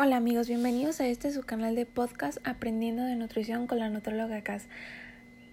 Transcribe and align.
Hola 0.00 0.18
amigos, 0.18 0.46
bienvenidos 0.46 1.00
a 1.00 1.08
este 1.08 1.32
su 1.32 1.42
canal 1.42 1.74
de 1.74 1.84
podcast 1.84 2.38
Aprendiendo 2.44 3.02
de 3.02 3.16
Nutrición 3.16 3.66
con 3.66 3.80
la 3.80 3.90
Nutróloga 3.90 4.42
Cas. 4.42 4.68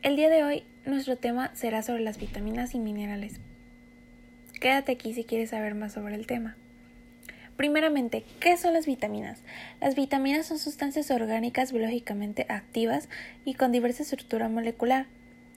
El 0.03 0.15
día 0.17 0.29
de 0.29 0.43
hoy 0.43 0.63
nuestro 0.85 1.17
tema 1.17 1.49
será 1.55 1.81
sobre 1.81 2.03
las 2.03 2.19
vitaminas 2.19 2.75
y 2.75 2.79
minerales. 2.79 3.39
Quédate 4.61 4.92
aquí 4.92 5.16
si 5.16 5.23
quieres 5.23 5.50
saber 5.50 5.73
más 5.73 5.93
sobre 5.93 6.13
el 6.13 6.27
tema. 6.27 6.58
Primeramente, 7.58 8.23
¿qué 8.39 8.55
son 8.55 8.73
las 8.73 8.86
vitaminas? 8.86 9.41
Las 9.81 9.95
vitaminas 9.95 10.46
son 10.46 10.59
sustancias 10.59 11.09
orgánicas 11.09 11.71
biológicamente 11.71 12.46
activas 12.48 13.09
y 13.46 13.55
con 13.55 13.71
diversa 13.71 14.04
estructura 14.04 14.48
molecular 14.48 15.07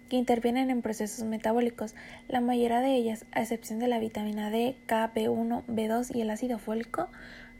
que 0.09 0.16
intervienen 0.16 0.70
en 0.70 0.80
procesos 0.80 1.27
metabólicos. 1.27 1.95
La 2.27 2.41
mayoría 2.41 2.80
de 2.80 2.95
ellas, 2.95 3.27
a 3.32 3.43
excepción 3.43 3.80
de 3.80 3.89
la 3.89 3.98
vitamina 3.98 4.48
D, 4.48 4.77
K, 4.86 5.12
B1, 5.14 5.64
B2 5.66 6.16
y 6.16 6.23
el 6.23 6.30
ácido 6.30 6.59
fólico, 6.59 7.11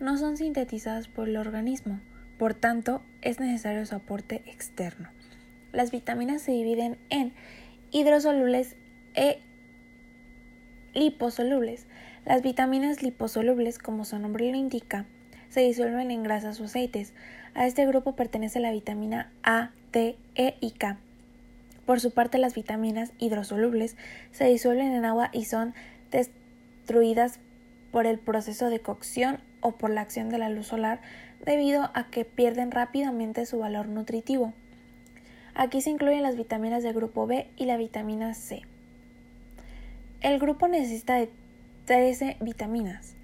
no 0.01 0.17
son 0.17 0.37
sintetizadas 0.37 1.09
por 1.09 1.29
el 1.29 1.37
organismo, 1.37 2.01
por 2.39 2.55
tanto 2.55 3.03
es 3.21 3.41
necesario 3.41 3.85
su 3.87 3.95
aporte 3.95 4.43
externo. 4.47 5.09
Las 5.73 5.91
vitaminas 5.91 6.43
se 6.43 6.53
dividen 6.53 6.99
en 7.11 7.33
hidrosolubles 7.91 8.77
e 9.15 9.41
liposolubles. 10.95 11.87
Las 12.25 12.43
vitaminas 12.43 13.03
liposolubles, 13.03 13.79
como 13.79 14.05
su 14.05 14.19
nombre 14.19 14.51
lo 14.51 14.57
indica, 14.57 15.07
se 15.49 15.61
disuelven 15.61 16.11
en 16.11 16.23
grasas 16.23 16.61
o 16.61 16.65
aceites. 16.65 17.15
A 17.55 17.67
este 17.67 17.87
grupo 17.87 18.15
pertenece 18.15 18.61
la 18.61 18.71
vitamina 18.71 19.33
A, 19.43 19.73
T, 19.91 20.17
E 20.35 20.57
y 20.61 20.73
K. 20.73 20.99
Por 21.87 22.01
su 22.01 22.11
parte, 22.11 22.39
las 22.39 22.55
vitaminas 22.55 23.13
hidrosolubles 23.19 23.97
se 24.31 24.45
disuelven 24.45 24.93
en 24.93 25.05
agua 25.05 25.31
y 25.33 25.47
son 25.47 25.75
destruidas 26.11 27.41
por 27.91 28.07
el 28.07 28.19
proceso 28.19 28.69
de 28.69 28.81
cocción 28.81 29.41
o 29.61 29.73
por 29.73 29.91
la 29.91 30.01
acción 30.01 30.29
de 30.29 30.39
la 30.39 30.49
luz 30.49 30.67
solar 30.67 31.01
debido 31.45 31.91
a 31.95 32.09
que 32.11 32.25
pierden 32.25 32.71
rápidamente 32.71 33.47
su 33.47 33.59
valor 33.59 33.89
nutritivo. 33.89 34.53
Aquí 35.55 35.81
se 35.81 35.91
incluyen 35.91 36.23
las 36.23 36.37
vitaminas 36.37 36.83
del 36.83 36.95
grupo 36.95 37.27
B 37.27 37.49
y 37.57 37.65
la 37.65 37.77
vitamina 37.77 38.35
C. 38.35 38.63
El 40.21 40.39
grupo 40.39 40.69
necesita 40.69 41.15
de 41.15 41.31
13 41.87 42.37
vitaminas. 42.41 43.15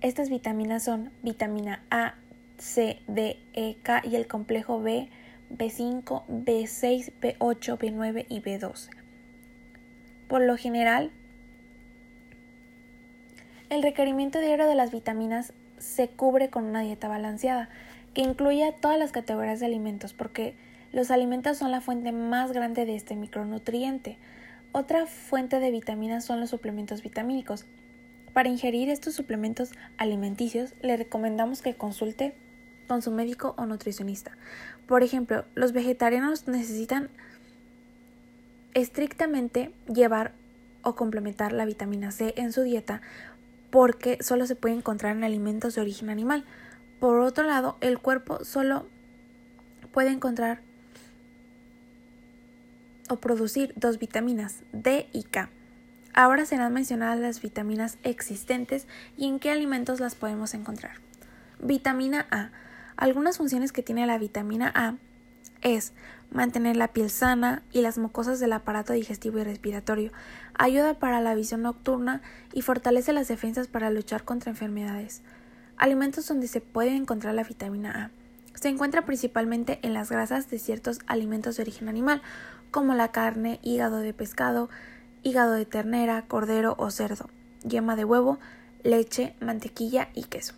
Estas 0.00 0.30
vitaminas 0.30 0.82
son 0.82 1.10
vitamina 1.22 1.82
A, 1.90 2.14
C, 2.58 3.00
D, 3.06 3.38
E, 3.52 3.76
K 3.82 4.02
y 4.04 4.16
el 4.16 4.26
complejo 4.26 4.80
B, 4.80 5.08
B5, 5.50 6.24
B6, 6.26 7.12
B8, 7.20 7.78
B9 7.78 8.26
y 8.28 8.40
B12. 8.40 8.88
Por 10.28 10.42
lo 10.42 10.56
general, 10.56 11.12
el 13.72 13.82
requerimiento 13.82 14.38
diario 14.38 14.66
de 14.66 14.74
las 14.74 14.92
vitaminas 14.92 15.54
se 15.78 16.08
cubre 16.08 16.50
con 16.50 16.64
una 16.64 16.82
dieta 16.82 17.08
balanceada, 17.08 17.70
que 18.12 18.20
incluye 18.20 18.70
todas 18.78 18.98
las 18.98 19.12
categorías 19.12 19.60
de 19.60 19.66
alimentos, 19.66 20.12
porque 20.12 20.54
los 20.92 21.10
alimentos 21.10 21.56
son 21.56 21.70
la 21.70 21.80
fuente 21.80 22.12
más 22.12 22.52
grande 22.52 22.84
de 22.84 22.94
este 22.94 23.16
micronutriente. 23.16 24.18
Otra 24.72 25.06
fuente 25.06 25.58
de 25.58 25.70
vitaminas 25.70 26.22
son 26.22 26.38
los 26.38 26.50
suplementos 26.50 27.02
vitamínicos. 27.02 27.64
Para 28.34 28.50
ingerir 28.50 28.90
estos 28.90 29.14
suplementos 29.14 29.70
alimenticios, 29.96 30.74
le 30.82 30.98
recomendamos 30.98 31.62
que 31.62 31.74
consulte 31.74 32.34
con 32.88 33.00
su 33.00 33.10
médico 33.10 33.54
o 33.56 33.64
nutricionista. 33.64 34.32
Por 34.86 35.02
ejemplo, 35.02 35.46
los 35.54 35.72
vegetarianos 35.72 36.46
necesitan 36.46 37.08
estrictamente 38.74 39.72
llevar 39.86 40.32
o 40.82 40.94
complementar 40.94 41.52
la 41.52 41.64
vitamina 41.64 42.10
C 42.10 42.34
en 42.36 42.52
su 42.52 42.62
dieta 42.62 43.00
porque 43.72 44.18
solo 44.20 44.46
se 44.46 44.54
puede 44.54 44.74
encontrar 44.74 45.16
en 45.16 45.24
alimentos 45.24 45.74
de 45.74 45.80
origen 45.80 46.10
animal. 46.10 46.44
Por 47.00 47.20
otro 47.20 47.44
lado, 47.44 47.78
el 47.80 47.98
cuerpo 47.98 48.44
solo 48.44 48.86
puede 49.92 50.10
encontrar 50.10 50.60
o 53.08 53.16
producir 53.16 53.72
dos 53.74 53.98
vitaminas, 53.98 54.60
D 54.72 55.08
y 55.14 55.22
K. 55.22 55.48
Ahora 56.12 56.44
serán 56.44 56.74
mencionadas 56.74 57.18
las 57.18 57.40
vitaminas 57.40 57.96
existentes 58.02 58.86
y 59.16 59.26
en 59.26 59.38
qué 59.38 59.50
alimentos 59.50 60.00
las 60.00 60.16
podemos 60.16 60.52
encontrar. 60.52 60.98
Vitamina 61.58 62.26
A. 62.30 62.50
Algunas 62.96 63.38
funciones 63.38 63.72
que 63.72 63.82
tiene 63.82 64.06
la 64.06 64.18
vitamina 64.18 64.70
A 64.74 64.96
es 65.62 65.92
mantener 66.32 66.76
la 66.76 66.88
piel 66.88 67.10
sana 67.10 67.62
y 67.72 67.82
las 67.82 67.98
mucosas 67.98 68.40
del 68.40 68.52
aparato 68.52 68.92
digestivo 68.92 69.38
y 69.38 69.44
respiratorio, 69.44 70.12
ayuda 70.54 70.94
para 70.94 71.20
la 71.20 71.34
visión 71.34 71.62
nocturna 71.62 72.22
y 72.52 72.62
fortalece 72.62 73.12
las 73.12 73.28
defensas 73.28 73.68
para 73.68 73.90
luchar 73.90 74.24
contra 74.24 74.50
enfermedades. 74.50 75.22
Alimentos 75.76 76.26
donde 76.26 76.48
se 76.48 76.60
puede 76.60 76.94
encontrar 76.94 77.34
la 77.34 77.44
vitamina 77.44 77.90
A. 78.04 78.10
Se 78.58 78.68
encuentra 78.68 79.04
principalmente 79.04 79.78
en 79.82 79.94
las 79.94 80.10
grasas 80.10 80.48
de 80.50 80.58
ciertos 80.58 81.00
alimentos 81.06 81.56
de 81.56 81.62
origen 81.62 81.88
animal, 81.88 82.22
como 82.70 82.94
la 82.94 83.08
carne, 83.08 83.58
hígado 83.62 83.98
de 83.98 84.14
pescado, 84.14 84.68
hígado 85.22 85.52
de 85.52 85.66
ternera, 85.66 86.22
cordero 86.26 86.74
o 86.78 86.90
cerdo, 86.90 87.28
yema 87.64 87.96
de 87.96 88.04
huevo, 88.04 88.38
leche, 88.82 89.34
mantequilla 89.40 90.08
y 90.14 90.24
queso. 90.24 90.54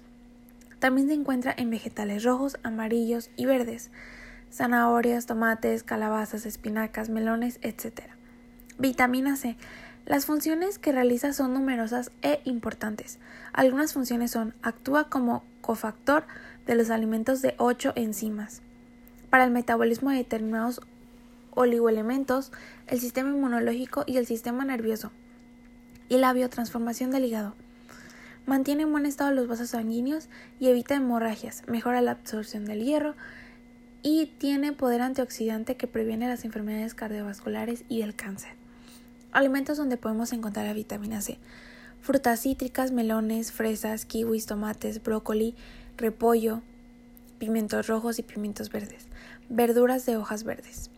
También 0.78 1.09
se 1.09 1.15
encuentra 1.15 1.55
en 1.56 1.71
vegetales 1.71 2.25
rojos, 2.25 2.59
amarillos 2.62 3.31
y 3.37 3.47
verdes 3.47 3.91
zanahorias, 4.54 5.26
tomates, 5.26 5.82
calabazas, 5.82 6.47
espinacas, 6.47 7.09
melones, 7.09 7.59
etc. 7.62 8.03
Vitamina 8.78 9.37
C. 9.37 9.56
Las 10.06 10.26
funciones 10.26 10.78
que 10.78 10.92
realiza 10.92 11.32
son 11.32 11.54
numerosas 11.54 12.12
e 12.22 12.41
importantes. 12.44 13.19
Algunas 13.53 13.94
funciones 13.94 14.31
son 14.31 14.54
actúa 14.62 15.09
como 15.09 15.42
cofactor 15.60 16.25
de 16.66 16.76
los 16.76 16.91
alimentos 16.91 17.42
de 17.42 17.54
8 17.59 17.94
enzimas. 17.97 18.62
Para 19.31 19.44
el 19.44 19.50
metabolismo 19.50 20.10
de 20.10 20.19
determinados 20.19 20.81
oligoelementos, 21.50 22.53
el 22.86 23.00
sistema 23.00 23.31
inmunológico 23.31 24.04
y 24.06 24.19
el 24.19 24.26
sistema 24.26 24.65
nervioso. 24.65 25.10
Y 26.09 26.19
la 26.19 26.32
biotransformación 26.32 27.10
del 27.10 27.25
hígado. 27.25 27.54
Mantiene 28.47 28.82
en 28.82 28.92
buen 28.92 29.06
estado 29.06 29.32
los 29.32 29.48
vasos 29.48 29.71
sanguíneos 29.71 30.28
y 30.60 30.69
evita 30.69 30.94
hemorragias. 30.94 31.62
Mejora 31.66 32.03
la 32.03 32.10
absorción 32.12 32.66
del 32.66 32.84
hierro 32.84 33.15
y 34.04 34.26
tiene 34.26 34.75
poder 34.75 35.00
antioxidante 35.00 35.76
que 35.76 35.87
previene 35.87 36.28
las 36.28 36.44
enfermedades 36.44 36.94
cardiovasculares 36.94 37.84
y 37.88 38.03
el 38.03 38.15
cáncer. 38.15 38.53
Alimentos 39.32 39.78
donde 39.78 39.97
podemos 39.97 40.34
encontrar 40.34 40.66
la 40.66 40.75
vitamina 40.75 41.22
C. 41.22 41.38
Frutas 42.03 42.42
cítricas, 42.42 42.92
melones, 42.92 43.50
fresas, 43.50 44.04
kiwis, 44.04 44.44
tomates, 44.44 45.03
brócoli, 45.03 45.54
repollo, 45.97 46.60
pimientos 47.38 47.87
rojos 47.87 48.19
y 48.19 48.22
pimientos 48.22 48.70
verdes. 48.70 49.09
Verduras 49.48 50.04
de 50.04 50.19
hojas 50.19 50.44
verdes. 50.44 50.91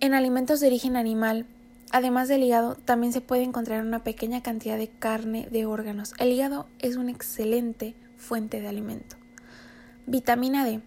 En 0.00 0.12
alimentos 0.12 0.60
de 0.60 0.66
origen 0.66 0.96
animal 0.96 1.46
Además 1.94 2.26
del 2.26 2.42
hígado, 2.42 2.74
también 2.74 3.12
se 3.12 3.20
puede 3.20 3.44
encontrar 3.44 3.84
una 3.84 4.02
pequeña 4.02 4.42
cantidad 4.42 4.76
de 4.76 4.88
carne 4.88 5.46
de 5.52 5.64
órganos. 5.64 6.12
El 6.18 6.32
hígado 6.32 6.66
es 6.80 6.96
una 6.96 7.12
excelente 7.12 7.94
fuente 8.16 8.60
de 8.60 8.66
alimento. 8.66 9.14
Vitamina 10.04 10.64
D. 10.64 10.80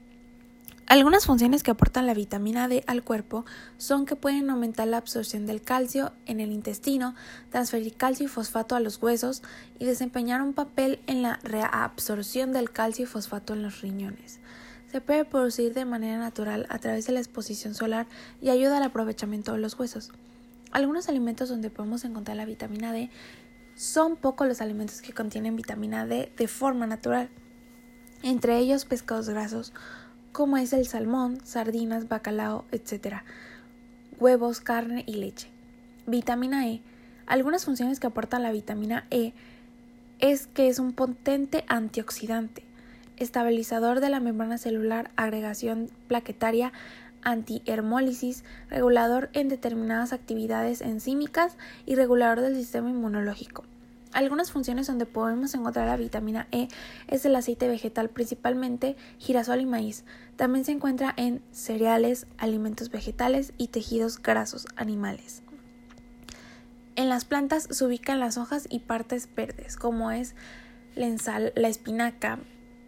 Algunas 0.86 1.26
funciones 1.26 1.64
que 1.64 1.72
aportan 1.72 2.08
la 2.08 2.14
vitamina 2.14 2.68
D 2.68 2.84
al 2.88 3.06
cuerpo 3.06 3.46
son 3.78 4.06
que 4.06 4.18
pueden 4.18 4.50
aumentar 4.50 4.86
la 4.90 4.98
absorción 4.98 5.46
del 5.46 5.62
calcio 5.62 6.12
en 6.26 6.42
el 6.42 6.52
intestino, 6.52 7.16
transferir 7.52 7.96
calcio 7.96 8.26
y 8.26 8.30
fosfato 8.30 8.76
a 8.76 8.82
los 8.82 9.02
huesos 9.02 9.44
y 9.80 9.86
desempeñar 9.86 10.42
un 10.42 10.52
papel 10.52 11.00
en 11.08 11.22
la 11.22 11.40
reabsorción 11.42 12.52
del 12.52 12.70
calcio 12.72 13.06
y 13.06 13.08
fosfato 13.08 13.54
en 13.54 13.64
los 13.64 13.80
riñones. 13.80 14.42
Se 14.92 15.00
puede 15.00 15.24
producir 15.24 15.74
de 15.74 15.86
manera 15.86 16.18
natural 16.18 16.66
a 16.68 16.80
través 16.80 17.08
de 17.08 17.14
la 17.14 17.20
exposición 17.20 17.76
solar 17.76 18.08
y 18.42 18.50
ayuda 18.50 18.76
al 18.76 18.84
aprovechamiento 18.84 19.54
de 19.54 19.60
los 19.60 19.80
huesos. 19.80 20.12
Algunos 20.72 21.10
alimentos 21.10 21.50
donde 21.50 21.70
podemos 21.70 22.04
encontrar 22.06 22.38
la 22.38 22.46
vitamina 22.46 22.92
D 22.92 23.10
son 23.76 24.16
pocos 24.16 24.48
los 24.48 24.62
alimentos 24.62 25.02
que 25.02 25.14
contienen 25.14 25.56
vitamina 25.56 26.06
D 26.06 26.32
de 26.36 26.48
forma 26.48 26.88
natural, 26.88 27.30
entre 28.24 28.58
ellos 28.58 28.86
pescados 28.86 29.30
grasos, 29.30 29.72
como 30.32 30.58
es 30.58 30.74
el 30.74 30.86
salmón, 30.88 31.40
sardinas, 31.44 32.08
bacalao, 32.08 32.66
etc., 32.72 33.18
huevos, 34.20 34.60
carne 34.60 35.04
y 35.06 35.14
leche. 35.14 35.48
Vitamina 36.06 36.68
E. 36.68 36.82
Algunas 37.28 37.66
funciones 37.66 38.00
que 38.00 38.08
aporta 38.08 38.40
la 38.40 38.52
vitamina 38.52 39.06
E 39.12 39.34
es 40.20 40.48
que 40.48 40.68
es 40.68 40.80
un 40.80 40.94
potente 40.94 41.64
antioxidante, 41.68 42.64
estabilizador 43.18 44.00
de 44.00 44.10
la 44.10 44.20
membrana 44.20 44.58
celular, 44.58 45.12
agregación 45.16 45.90
plaquetaria, 46.08 46.72
antihermólisis, 47.28 48.46
regulador 48.70 49.30
en 49.34 49.50
determinadas 49.50 50.14
actividades 50.14 50.80
enzímicas 50.80 51.58
y 51.86 51.96
regulador 51.96 52.40
del 52.40 52.56
sistema 52.56 52.90
inmunológico. 52.90 53.66
Algunas 54.14 54.50
funciones 54.50 54.88
donde 54.88 55.06
podemos 55.06 55.54
encontrar 55.54 55.88
la 55.88 55.98
vitamina 55.98 56.48
E 56.52 56.70
es 57.10 57.26
el 57.26 57.36
aceite 57.36 57.68
vegetal, 57.68 58.10
principalmente 58.10 58.96
girasol 59.18 59.60
y 59.60 59.66
maíz. 59.66 60.06
También 60.38 60.64
se 60.64 60.72
encuentra 60.72 61.14
en 61.18 61.42
cereales, 61.52 62.28
alimentos 62.38 62.90
vegetales 62.90 63.52
y 63.58 63.68
tejidos 63.68 64.22
grasos 64.22 64.66
animales. 64.78 65.44
En 66.96 67.10
las 67.10 67.26
plantas 67.26 67.68
se 67.70 67.86
ubican 67.86 68.22
las 68.22 68.38
hojas 68.38 68.68
y 68.70 68.80
partes 68.80 69.28
verdes, 69.36 69.76
como 69.76 70.12
es 70.12 70.34
la, 70.96 71.52
la 71.56 71.68
espinaca, 71.68 72.40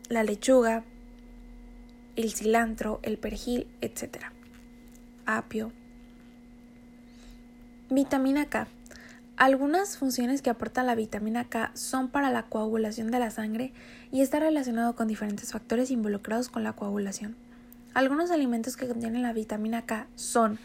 la 0.07 0.23
lechuga, 0.23 0.85
el 2.19 2.33
cilantro, 2.33 2.99
el 3.01 3.17
perejil, 3.17 3.67
etc. 3.79 4.25
Apio. 5.25 5.71
Vitamina 7.89 8.45
K. 8.49 8.67
Algunas 9.37 9.97
funciones 9.97 10.41
que 10.41 10.49
aporta 10.49 10.83
la 10.83 10.95
vitamina 10.95 11.45
K 11.45 11.71
son 11.75 12.09
para 12.09 12.29
la 12.29 12.43
coagulación 12.43 13.09
de 13.09 13.19
la 13.19 13.31
sangre 13.31 13.71
y 14.11 14.19
está 14.19 14.41
relacionado 14.41 14.97
con 14.97 15.07
diferentes 15.07 15.53
factores 15.53 15.91
involucrados 15.91 16.49
con 16.49 16.65
la 16.65 16.73
coagulación. 16.73 17.37
Algunos 17.93 18.31
alimentos 18.31 18.75
que 18.75 18.89
contienen 18.89 19.21
la 19.21 19.31
vitamina 19.31 19.85
K 19.85 20.07
son 20.15 20.59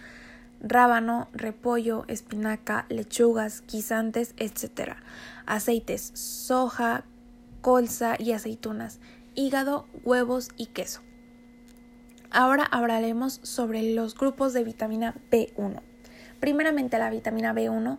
rábano, 0.61 1.29
repollo, 1.33 2.05
espinaca, 2.09 2.85
lechugas, 2.89 3.62
guisantes, 3.71 4.35
etc. 4.39 4.95
Aceites, 5.47 6.11
soja, 6.15 7.05
colza 7.61 8.17
y 8.19 8.33
aceitunas, 8.33 8.99
hígado, 9.37 9.87
huevos 10.03 10.49
y 10.57 10.67
queso. 10.67 11.00
Ahora 12.37 12.65
hablaremos 12.65 13.39
sobre 13.45 13.95
los 13.95 14.17
grupos 14.17 14.53
de 14.55 14.65
vitamina 14.65 15.15
B1. 15.31 15.81
Primeramente 16.41 16.99
la 16.99 17.09
vitamina 17.09 17.55
B1 17.55 17.99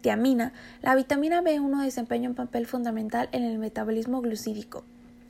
tiamina. 0.00 0.52
La 0.80 0.94
vitamina 0.94 1.42
B1 1.42 1.82
desempeña 1.82 2.28
un 2.28 2.36
papel 2.36 2.68
fundamental 2.68 3.28
en 3.32 3.42
el 3.42 3.58
metabolismo 3.58 4.20
glucídico. 4.20 4.84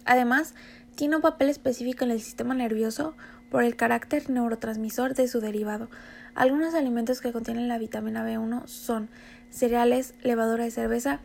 Además, 0.05 0.55
tiene 0.95 1.17
un 1.17 1.23
papel 1.23 1.49
específico 1.49 2.05
en 2.05 2.11
el 2.11 2.21
sistema 2.21 2.53
nervioso 2.53 3.15
por 3.51 3.65
el 3.65 3.77
carácter 3.77 4.29
neurotransmisor 4.29 5.15
de 5.15 5.27
su 5.27 5.41
derivado. 5.41 5.89
Algunos 6.35 6.75
alimentos 6.75 7.23
que 7.23 7.33
contienen 7.33 7.67
la 7.67 7.79
vitamina 7.79 8.29
B1 8.29 8.67
son 8.67 9.09
cereales, 9.49 10.13
levadura 10.23 10.65
de 10.65 10.71
cerveza, 10.71 11.21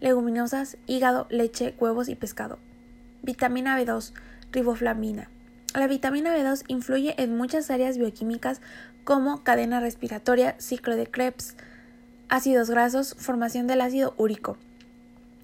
leguminosas, 0.00 0.76
hígado, 0.88 1.28
leche, 1.30 1.76
huevos 1.78 2.08
y 2.08 2.16
pescado. 2.16 2.58
Vitamina 3.22 3.80
B2, 3.80 4.12
riboflavina. 4.50 5.28
La 5.74 5.86
vitamina 5.86 6.36
B2 6.36 6.64
influye 6.66 7.14
en 7.22 7.36
muchas 7.36 7.70
áreas 7.70 7.96
bioquímicas 7.96 8.60
como 9.04 9.44
cadena 9.44 9.78
respiratoria, 9.78 10.56
ciclo 10.58 10.96
de 10.96 11.06
Krebs, 11.06 11.54
ácidos 12.28 12.70
grasos, 12.70 13.14
formación 13.16 13.68
del 13.68 13.80
ácido 13.80 14.14
úrico. 14.16 14.56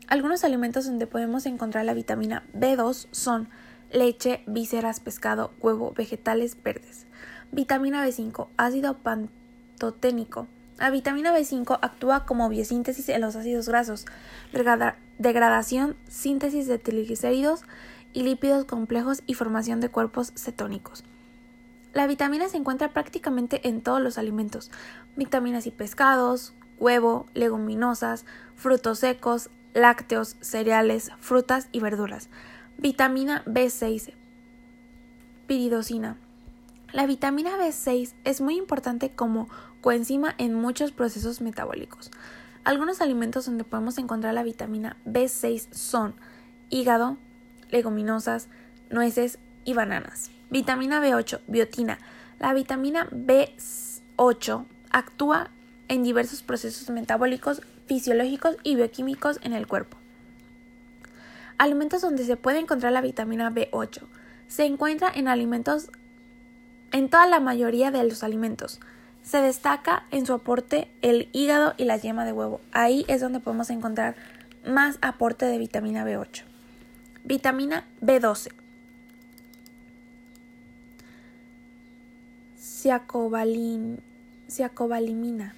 Algunos 0.09 0.43
alimentos 0.43 0.85
donde 0.87 1.07
podemos 1.07 1.47
encontrar 1.47 1.85
la 1.85 1.95
vitamina 1.95 2.43
B2 2.55 3.07
son 3.13 3.49
leche, 3.93 4.43
vísceras, 4.49 4.99
pescado, 4.99 5.53
huevo, 5.61 5.93
vegetales 5.97 6.61
verdes. 6.61 7.07
Vitamina 7.53 8.05
B5, 8.05 8.49
ácido 8.57 8.99
pantoténico. 8.99 10.49
La 10.79 10.91
vitamina 10.91 11.33
B5 11.33 11.79
actúa 11.81 12.27
como 12.27 12.49
biosíntesis 12.49 13.09
en 13.11 13.21
los 13.21 13.37
ácidos 13.37 13.69
grasos, 13.69 14.07
degradación, 15.19 15.97
síntesis 16.09 16.67
de 16.67 16.79
triglicéridos 16.79 17.63
y 18.17 18.23
lípidos 18.23 18.65
complejos 18.65 19.23
y 19.27 19.35
formación 19.35 19.83
de 19.83 19.91
cuerpos 19.91 20.33
cetónicos. 20.37 21.05
La 21.93 22.07
vitamina 22.07 22.49
se 22.49 22.57
encuentra 22.57 22.95
prácticamente 22.95 23.69
en 23.69 23.83
todos 23.83 24.01
los 24.01 24.17
alimentos, 24.17 24.71
vitaminas 25.17 25.67
y 25.67 25.71
pescados, 25.71 26.55
huevo, 26.79 27.27
leguminosas, 27.35 28.25
frutos 28.55 29.01
secos, 29.01 29.51
lácteos, 29.75 30.37
cereales, 30.41 31.13
frutas 31.21 31.69
y 31.73 31.81
verduras. 31.81 32.31
Vitamina 32.79 33.45
B6. 33.45 34.15
Piridosina. 35.47 36.17
La 36.95 37.05
vitamina 37.05 37.59
B6 37.59 38.15
es 38.25 38.41
muy 38.41 38.57
importante 38.57 39.11
como 39.11 39.51
coenzima 39.83 40.35
en 40.39 40.55
muchos 40.55 40.91
procesos 40.91 41.43
metabólicos. 41.43 42.11
Algunos 42.65 43.03
alimentos 43.03 43.45
donde 43.45 43.65
podemos 43.65 43.99
encontrar 43.99 44.33
la 44.33 44.43
vitamina 44.43 44.97
B6 45.05 45.71
son 45.71 46.15
hígado, 46.71 47.19
leguminosas, 47.71 48.49
nueces 48.91 49.39
y 49.65 49.75
bananas. 49.75 50.31
Vitamina 50.51 51.01
B8, 51.01 51.41
biotina. 51.47 51.99
La 52.39 52.55
vitamina 52.55 53.09
B8 53.11 54.65
actúa 54.91 55.51
en 55.89 56.03
diversos 56.03 56.43
procesos 56.43 56.91
metabólicos, 56.91 57.63
fisiológicos 57.87 58.57
y 58.63 58.77
bioquímicos 58.77 59.39
en 59.43 59.53
el 59.53 59.67
cuerpo. 59.67 59.97
Alimentos 61.59 62.03
donde 62.03 62.25
se 62.25 62.37
puede 62.37 62.59
encontrar 62.59 62.93
la 62.93 63.01
vitamina 63.01 63.51
B8. 63.51 64.03
Se 64.49 64.65
encuentra 64.65 65.11
en 65.15 65.29
alimentos 65.29 65.91
en 66.93 67.09
toda 67.09 67.27
la 67.27 67.41
mayoría 67.41 67.91
de 67.91 68.05
los 68.05 68.23
alimentos. 68.23 68.81
Se 69.23 69.39
destaca 69.39 70.05
en 70.11 70.25
su 70.25 70.35
aporte 70.35 70.89
el 71.03 71.29
hígado 71.33 71.75
y 71.77 71.85
la 71.85 71.97
yema 71.97 72.25
de 72.25 72.33
huevo. 72.33 72.61
Ahí 72.73 73.05
es 73.09 73.21
donde 73.21 73.41
podemos 73.41 73.71
encontrar 73.71 74.15
más 74.65 74.99
aporte 75.01 75.47
de 75.47 75.59
vitamina 75.59 76.05
B8. 76.05 76.46
Vitamina 77.27 77.85
B12. 78.01 78.53
Ciacobalimina. 82.57 85.55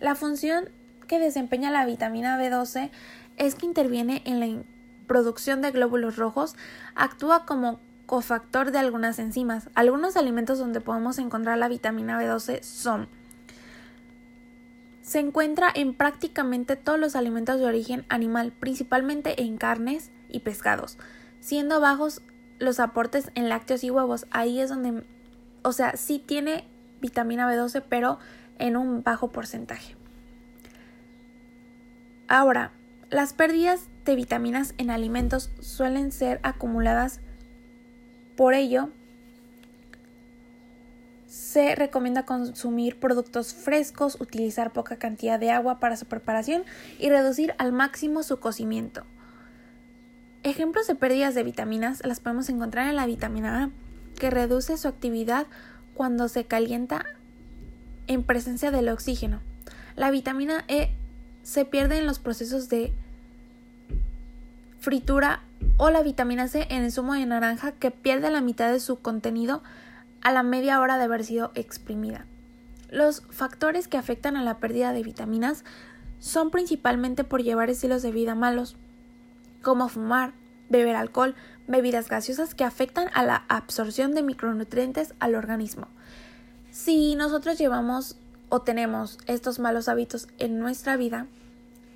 La 0.00 0.16
función 0.16 0.68
que 1.06 1.20
desempeña 1.20 1.70
la 1.70 1.86
vitamina 1.86 2.36
B12 2.36 2.90
es 3.36 3.54
que 3.54 3.66
interviene 3.66 4.22
en 4.24 4.40
la 4.40 4.48
producción 5.06 5.62
de 5.62 5.70
glóbulos 5.70 6.16
rojos, 6.16 6.56
actúa 6.96 7.46
como 7.46 7.78
cofactor 8.06 8.72
de 8.72 8.78
algunas 8.78 9.20
enzimas. 9.20 9.70
Algunos 9.76 10.16
alimentos 10.16 10.58
donde 10.58 10.80
podemos 10.80 11.20
encontrar 11.20 11.58
la 11.58 11.68
vitamina 11.68 12.20
B12 12.20 12.60
son 12.62 13.06
se 15.02 15.20
encuentra 15.20 15.70
en 15.72 15.94
prácticamente 15.94 16.74
todos 16.74 16.98
los 16.98 17.14
alimentos 17.14 17.60
de 17.60 17.66
origen 17.66 18.04
animal, 18.08 18.50
principalmente 18.50 19.42
en 19.42 19.58
carnes 19.58 20.10
y 20.28 20.40
pescados, 20.40 20.98
siendo 21.40 21.80
bajos 21.80 22.22
los 22.58 22.80
aportes 22.80 23.30
en 23.34 23.48
lácteos 23.48 23.84
y 23.84 23.90
huevos. 23.90 24.26
Ahí 24.30 24.60
es 24.60 24.68
donde, 24.68 25.04
o 25.62 25.72
sea, 25.72 25.96
sí 25.96 26.18
tiene 26.18 26.64
vitamina 27.00 27.50
B12, 27.50 27.82
pero 27.88 28.18
en 28.58 28.76
un 28.76 29.02
bajo 29.02 29.30
porcentaje. 29.30 29.96
Ahora, 32.26 32.72
las 33.10 33.32
pérdidas 33.32 33.88
de 34.04 34.14
vitaminas 34.16 34.74
en 34.76 34.90
alimentos 34.90 35.50
suelen 35.60 36.12
ser 36.12 36.40
acumuladas, 36.42 37.20
por 38.36 38.54
ello 38.54 38.90
se 41.26 41.74
recomienda 41.74 42.24
consumir 42.24 42.98
productos 42.98 43.52
frescos, 43.52 44.18
utilizar 44.20 44.72
poca 44.72 44.96
cantidad 44.96 45.38
de 45.38 45.50
agua 45.50 45.78
para 45.78 45.96
su 45.96 46.06
preparación 46.06 46.64
y 46.98 47.10
reducir 47.10 47.54
al 47.58 47.72
máximo 47.72 48.22
su 48.22 48.40
cocimiento. 48.40 49.04
Ejemplos 50.44 50.86
de 50.86 50.94
pérdidas 50.94 51.34
de 51.34 51.42
vitaminas 51.42 52.00
las 52.04 52.20
podemos 52.20 52.48
encontrar 52.48 52.88
en 52.88 52.96
la 52.96 53.06
vitamina 53.06 53.64
A, 53.64 53.70
que 54.18 54.30
reduce 54.30 54.76
su 54.76 54.88
actividad 54.88 55.46
cuando 55.94 56.28
se 56.28 56.44
calienta 56.44 57.04
en 58.06 58.22
presencia 58.22 58.70
del 58.70 58.88
oxígeno. 58.88 59.40
La 59.96 60.10
vitamina 60.10 60.64
E 60.68 60.92
se 61.42 61.64
pierde 61.64 61.98
en 61.98 62.06
los 62.06 62.18
procesos 62.18 62.68
de 62.68 62.92
fritura 64.78 65.42
o 65.76 65.90
la 65.90 66.02
vitamina 66.02 66.46
C 66.46 66.66
en 66.70 66.84
el 66.84 66.92
zumo 66.92 67.14
de 67.14 67.26
naranja 67.26 67.72
que 67.72 67.90
pierde 67.90 68.30
la 68.30 68.40
mitad 68.40 68.70
de 68.70 68.80
su 68.80 69.00
contenido 69.00 69.62
a 70.20 70.32
la 70.32 70.42
media 70.42 70.80
hora 70.80 70.98
de 70.98 71.04
haber 71.04 71.24
sido 71.24 71.50
exprimida. 71.54 72.26
Los 72.90 73.22
factores 73.30 73.88
que 73.88 73.96
afectan 73.96 74.36
a 74.36 74.44
la 74.44 74.58
pérdida 74.58 74.92
de 74.92 75.02
vitaminas 75.02 75.64
son 76.20 76.50
principalmente 76.50 77.24
por 77.24 77.42
llevar 77.42 77.70
estilos 77.70 78.02
de 78.02 78.12
vida 78.12 78.34
malos, 78.34 78.76
como 79.62 79.88
fumar, 79.88 80.32
beber 80.68 80.96
alcohol, 80.96 81.34
bebidas 81.66 82.08
gaseosas 82.08 82.54
que 82.54 82.64
afectan 82.64 83.08
a 83.14 83.22
la 83.24 83.44
absorción 83.48 84.14
de 84.14 84.22
micronutrientes 84.22 85.14
al 85.20 85.34
organismo. 85.34 85.88
Si 86.70 87.14
nosotros 87.14 87.58
llevamos 87.58 88.16
o 88.48 88.62
tenemos 88.62 89.18
estos 89.26 89.58
malos 89.58 89.88
hábitos 89.88 90.28
en 90.38 90.58
nuestra 90.58 90.96
vida, 90.96 91.26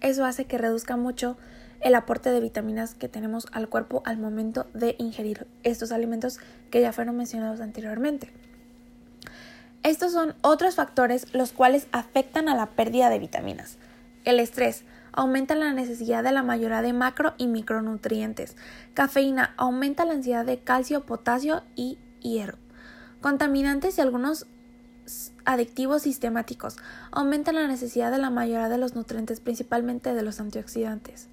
eso 0.00 0.24
hace 0.24 0.44
que 0.44 0.58
reduzca 0.58 0.96
mucho 0.96 1.36
el 1.80 1.94
aporte 1.94 2.30
de 2.30 2.40
vitaminas 2.40 2.94
que 2.94 3.08
tenemos 3.08 3.46
al 3.52 3.68
cuerpo 3.68 4.02
al 4.04 4.18
momento 4.18 4.66
de 4.72 4.94
ingerir 4.98 5.46
estos 5.62 5.92
alimentos 5.92 6.38
que 6.70 6.80
ya 6.80 6.92
fueron 6.92 7.16
mencionados 7.16 7.60
anteriormente. 7.60 8.30
Estos 9.82 10.12
son 10.12 10.34
otros 10.42 10.76
factores 10.76 11.34
los 11.34 11.52
cuales 11.52 11.88
afectan 11.90 12.48
a 12.48 12.54
la 12.54 12.66
pérdida 12.66 13.10
de 13.10 13.18
vitaminas. 13.18 13.78
El 14.24 14.38
estrés 14.38 14.84
aumenta 15.12 15.54
la 15.54 15.72
necesidad 15.72 16.24
de 16.24 16.32
la 16.32 16.42
mayoría 16.42 16.82
de 16.82 16.92
macro 16.92 17.34
y 17.38 17.46
micronutrientes. 17.46 18.56
Cafeína 18.94 19.54
aumenta 19.56 20.04
la 20.04 20.14
ansiedad 20.14 20.44
de 20.44 20.58
calcio, 20.58 21.04
potasio 21.04 21.62
y 21.76 21.98
hierro. 22.20 22.58
Contaminantes 23.20 23.98
y 23.98 24.00
algunos 24.00 24.46
adictivos 25.44 26.02
sistemáticos 26.02 26.76
aumentan 27.10 27.56
la 27.56 27.66
necesidad 27.66 28.10
de 28.10 28.18
la 28.18 28.30
mayoría 28.30 28.68
de 28.68 28.78
los 28.78 28.94
nutrientes, 28.94 29.40
principalmente 29.40 30.14
de 30.14 30.22
los 30.22 30.40
antioxidantes. 30.40 31.28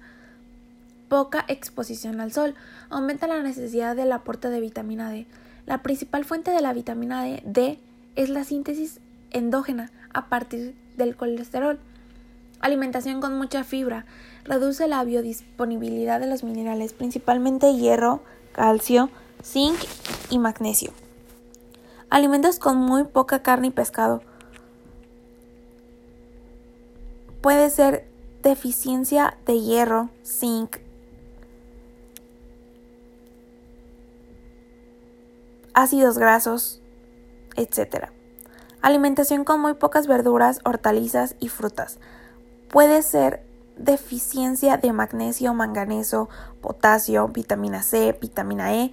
Poca 1.08 1.44
exposición 1.48 2.20
al 2.20 2.32
sol 2.32 2.54
aumenta 2.88 3.26
la 3.26 3.42
necesidad 3.42 3.96
del 3.96 4.12
aporte 4.12 4.48
de 4.48 4.60
vitamina 4.60 5.10
D. 5.10 5.26
La 5.66 5.82
principal 5.82 6.24
fuente 6.24 6.50
de 6.50 6.60
la 6.60 6.72
vitamina 6.72 7.24
D, 7.24 7.42
D 7.44 7.78
es 8.16 8.28
la 8.28 8.44
síntesis 8.44 9.00
endógena 9.30 9.90
a 10.12 10.28
partir 10.28 10.76
del 10.96 11.16
colesterol. 11.16 11.78
Alimentación 12.60 13.20
con 13.20 13.38
mucha 13.38 13.64
fibra. 13.64 14.04
Reduce 14.44 14.86
la 14.86 15.02
biodisponibilidad 15.02 16.20
de 16.20 16.26
los 16.26 16.44
minerales, 16.44 16.92
principalmente 16.92 17.74
hierro, 17.74 18.20
calcio, 18.52 19.10
zinc 19.42 19.78
y 20.28 20.38
magnesio. 20.38 20.92
Alimentos 22.10 22.58
con 22.58 22.76
muy 22.76 23.04
poca 23.04 23.42
carne 23.42 23.68
y 23.68 23.70
pescado. 23.70 24.22
Puede 27.40 27.70
ser 27.70 28.06
deficiencia 28.42 29.38
de 29.46 29.60
hierro, 29.60 30.10
zinc, 30.22 30.76
ácidos 35.72 36.18
grasos, 36.18 36.82
etc. 37.56 38.08
Alimentación 38.82 39.44
con 39.44 39.60
muy 39.60 39.74
pocas 39.74 40.06
verduras, 40.06 40.60
hortalizas 40.64 41.36
y 41.40 41.48
frutas. 41.48 41.98
Puede 42.70 43.02
ser 43.02 43.42
deficiencia 43.76 44.76
de 44.76 44.92
magnesio, 44.92 45.54
manganeso, 45.54 46.28
potasio, 46.60 47.26
vitamina 47.28 47.82
C, 47.82 48.16
vitamina 48.20 48.74
E, 48.74 48.92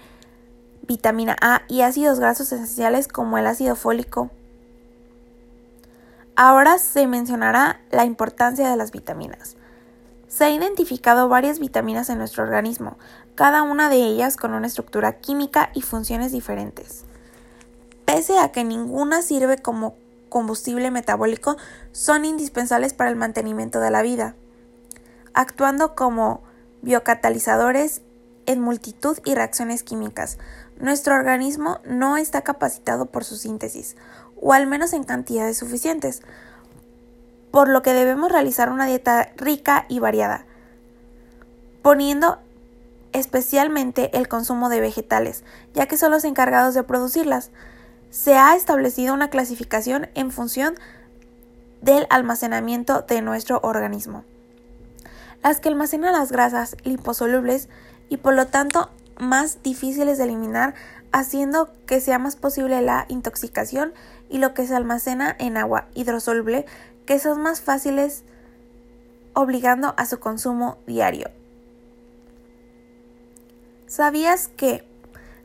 vitamina 0.88 1.36
A 1.42 1.62
y 1.68 1.82
ácidos 1.82 2.20
grasos 2.20 2.52
esenciales 2.52 3.08
como 3.08 3.38
el 3.38 3.46
ácido 3.46 3.76
fólico. 3.76 4.32
Ahora 6.36 6.80
se 6.80 7.06
mencionará 7.08 7.82
la 7.92 8.06
importancia 8.06 8.70
de 8.70 8.78
las 8.78 8.92
vitaminas. 8.92 9.58
Se 10.28 10.46
ha 10.46 10.50
identificado 10.50 11.30
varias 11.30 11.60
vitaminas 11.60 12.10
en 12.10 12.18
nuestro 12.18 12.44
organismo, 12.44 12.98
cada 13.36 13.62
una 13.64 13.90
de 13.90 13.98
ellas 13.98 14.38
con 14.38 14.54
una 14.54 14.68
estructura 14.68 15.20
química 15.20 15.70
y 15.74 15.82
funciones 15.82 16.32
diferentes. 16.32 17.06
Pese 18.06 18.40
a 18.40 18.52
que 18.52 18.64
ninguna 18.64 19.22
sirve 19.22 19.58
como 19.58 19.96
combustible 20.38 20.92
metabólico, 20.92 21.58
son 21.94 22.24
indispensables 22.24 22.94
para 22.94 23.10
el 23.10 23.16
mantenimiento 23.16 23.80
de 23.80 23.90
la 23.90 24.04
vida, 24.04 24.36
actuando 25.34 25.96
como 25.96 26.44
biocatalizadores 26.84 28.04
en 28.46 28.62
multitud 28.62 29.18
y 29.26 29.34
reacciones 29.34 29.82
químicas. 29.82 30.38
Nuestro 30.80 31.16
organismo 31.16 31.80
no 31.86 32.18
está 32.18 32.44
capacitado 32.44 33.08
por 33.08 33.24
su 33.24 33.36
síntesis, 33.36 33.96
o 34.40 34.54
al 34.54 34.68
menos 34.68 34.94
en 34.94 35.06
cantidades 35.06 35.58
suficientes, 35.58 36.22
por 37.50 37.68
lo 37.68 37.82
que 37.82 37.94
debemos 37.94 38.32
realizar 38.32 38.70
una 38.70 38.86
dieta 38.86 39.32
rica 39.38 39.88
y 39.90 39.98
variada, 39.98 40.46
poniendo 41.82 42.38
especialmente 43.12 44.16
el 44.16 44.28
consumo 44.28 44.70
de 44.70 44.82
vegetales, 44.82 45.44
ya 45.74 45.88
que 45.88 45.98
son 45.98 46.12
los 46.12 46.26
encargados 46.26 46.76
de 46.76 46.84
producirlas. 46.84 47.50
Se 48.10 48.36
ha 48.36 48.56
establecido 48.56 49.14
una 49.14 49.30
clasificación 49.30 50.10
en 50.16 50.32
función 50.32 50.76
del 51.82 52.08
almacenamiento 52.10 53.02
de 53.02 53.22
nuestro 53.22 53.60
organismo. 53.64 54.24
Las 55.44 55.60
que 55.60 55.70
almacenan 55.70 56.14
las 56.14 56.32
grasas 56.32 56.76
liposolubles 56.84 57.70
y 58.10 58.18
por 58.18 58.34
lo 58.34 58.48
tanto 58.48 58.90
más 59.20 59.62
difíciles 59.64 60.18
de 60.18 60.26
eliminar, 60.26 60.74
haciendo 61.12 61.70
que 61.86 62.02
sea 62.02 62.20
más 62.20 62.36
posible 62.36 62.82
la 62.82 63.06
intoxicación 63.08 63.94
y 64.30 64.40
lo 64.40 64.54
que 64.54 64.68
se 64.68 64.76
almacena 64.76 65.36
en 65.40 65.58
agua 65.58 65.88
hidrosoluble, 65.94 66.66
que 67.06 67.20
son 67.20 67.42
más 67.42 67.62
fáciles 67.62 68.24
obligando 69.34 69.94
a 69.98 70.06
su 70.06 70.20
consumo 70.20 70.78
diario. 70.86 71.30
¿Sabías 73.86 74.50
que? 74.50 74.87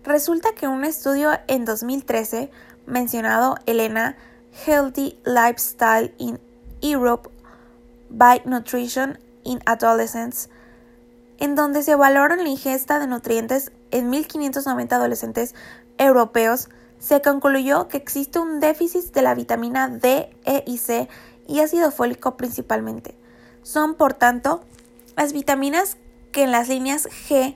Resulta 0.04 0.52
que 0.52 0.66
un 0.66 0.84
estudio 0.84 1.30
en 1.46 1.64
2013 1.64 2.50
mencionado 2.86 3.56
Elena 3.66 4.16
Healthy 4.66 5.18
Lifestyle 5.24 6.12
in 6.18 6.40
Europe 6.80 7.30
by 8.10 8.42
Nutrition 8.44 9.18
in 9.44 9.60
Adolescents, 9.64 10.48
en 11.38 11.54
donde 11.54 11.82
se 11.82 11.94
valoran 11.94 12.42
la 12.42 12.48
ingesta 12.48 12.98
de 12.98 13.06
nutrientes 13.06 13.70
en 13.92 14.10
1.590 14.10 14.92
adolescentes 14.92 15.54
europeos, 15.98 16.68
se 16.98 17.22
concluyó 17.22 17.86
que 17.86 17.96
existe 17.96 18.40
un 18.40 18.58
déficit 18.58 19.12
de 19.12 19.22
la 19.22 19.34
vitamina 19.34 19.88
D, 19.88 20.36
E 20.44 20.64
y 20.66 20.78
C 20.78 21.08
y 21.46 21.60
ácido 21.60 21.90
fólico 21.90 22.36
principalmente. 22.36 23.16
Son, 23.62 23.94
por 23.94 24.14
tanto, 24.14 24.64
las 25.16 25.32
vitaminas 25.32 25.96
que 26.32 26.42
en 26.42 26.50
las 26.50 26.68
líneas 26.68 27.08
G 27.08 27.54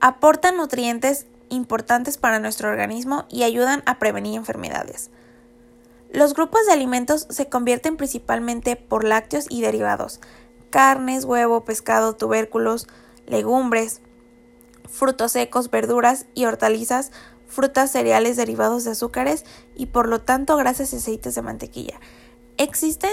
aportan 0.00 0.56
nutrientes 0.56 1.26
importantes 1.54 2.18
para 2.18 2.38
nuestro 2.38 2.68
organismo 2.68 3.26
y 3.28 3.42
ayudan 3.42 3.82
a 3.86 3.98
prevenir 3.98 4.36
enfermedades. 4.36 5.10
Los 6.10 6.34
grupos 6.34 6.66
de 6.66 6.72
alimentos 6.72 7.26
se 7.30 7.48
convierten 7.48 7.96
principalmente 7.96 8.76
por 8.76 9.04
lácteos 9.04 9.46
y 9.48 9.62
derivados, 9.62 10.20
carnes, 10.70 11.24
huevo, 11.24 11.64
pescado, 11.64 12.14
tubérculos, 12.14 12.86
legumbres, 13.26 14.00
frutos 14.88 15.32
secos, 15.32 15.70
verduras 15.70 16.26
y 16.34 16.44
hortalizas, 16.44 17.12
frutas, 17.46 17.90
cereales 17.90 18.36
derivados 18.36 18.84
de 18.84 18.92
azúcares 18.92 19.44
y 19.74 19.86
por 19.86 20.08
lo 20.08 20.20
tanto 20.20 20.56
grasas 20.56 20.92
y 20.92 20.96
aceites 20.96 21.34
de 21.34 21.42
mantequilla. 21.42 22.00
Existen 22.56 23.12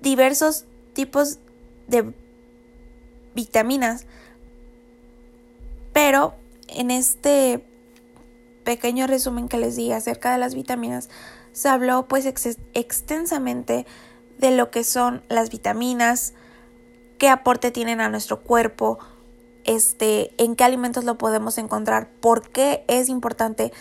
diversos 0.00 0.64
tipos 0.94 1.38
de 1.86 2.14
vitaminas 3.34 4.06
pero 5.98 6.34
en 6.68 6.90
este 6.90 7.64
pequeño 8.64 9.06
resumen 9.06 9.48
que 9.48 9.58
les 9.58 9.76
di 9.76 9.92
acerca 9.92 10.32
de 10.32 10.38
las 10.38 10.54
vitaminas, 10.54 11.08
se 11.52 11.68
habló 11.68 12.06
pues 12.06 12.26
extensamente 12.26 13.86
de 14.38 14.50
lo 14.50 14.70
que 14.70 14.84
son 14.84 15.22
las 15.28 15.50
vitaminas, 15.50 16.34
qué 17.18 17.28
aporte 17.28 17.70
tienen 17.70 18.00
a 18.00 18.08
nuestro 18.08 18.40
cuerpo, 18.40 18.98
este, 19.64 20.32
en 20.42 20.54
qué 20.54 20.64
alimentos 20.64 21.04
lo 21.04 21.18
podemos 21.18 21.58
encontrar, 21.58 22.10
por 22.20 22.48
qué 22.48 22.84
es 22.88 23.08
importante 23.08 23.72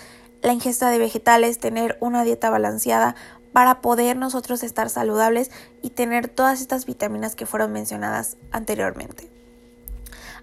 la 0.41 0.53
ingesta 0.53 0.89
de 0.89 0.97
vegetales, 0.97 1.59
tener 1.59 1.97
una 1.99 2.23
dieta 2.23 2.49
balanceada 2.49 3.15
para 3.53 3.81
poder 3.81 4.17
nosotros 4.17 4.63
estar 4.63 4.89
saludables 4.89 5.51
y 5.81 5.91
tener 5.91 6.27
todas 6.27 6.61
estas 6.61 6.85
vitaminas 6.85 7.35
que 7.35 7.45
fueron 7.45 7.71
mencionadas 7.71 8.37
anteriormente. 8.51 9.29